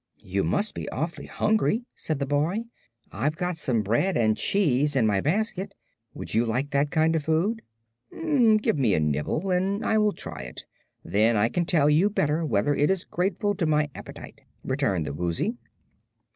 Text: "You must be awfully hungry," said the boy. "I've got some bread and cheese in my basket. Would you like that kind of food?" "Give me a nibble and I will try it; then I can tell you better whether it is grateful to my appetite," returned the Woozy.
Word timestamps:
"You 0.23 0.43
must 0.43 0.73
be 0.73 0.89
awfully 0.89 1.27
hungry," 1.27 1.85
said 1.93 2.17
the 2.17 2.25
boy. 2.25 2.63
"I've 3.11 3.35
got 3.35 3.55
some 3.55 3.83
bread 3.83 4.17
and 4.17 4.35
cheese 4.35 4.95
in 4.95 5.05
my 5.05 5.21
basket. 5.21 5.75
Would 6.15 6.33
you 6.33 6.43
like 6.43 6.71
that 6.71 6.89
kind 6.89 7.15
of 7.15 7.23
food?" 7.25 7.61
"Give 8.11 8.79
me 8.79 8.95
a 8.95 8.99
nibble 8.99 9.51
and 9.51 9.85
I 9.85 9.99
will 9.99 10.13
try 10.13 10.39
it; 10.41 10.65
then 11.05 11.37
I 11.37 11.49
can 11.49 11.65
tell 11.65 11.87
you 11.87 12.09
better 12.09 12.43
whether 12.43 12.73
it 12.73 12.89
is 12.89 13.05
grateful 13.05 13.53
to 13.53 13.67
my 13.67 13.89
appetite," 13.93 14.41
returned 14.63 15.05
the 15.05 15.13
Woozy. 15.13 15.59